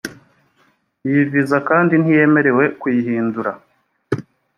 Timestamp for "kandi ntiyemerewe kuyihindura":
1.69-3.51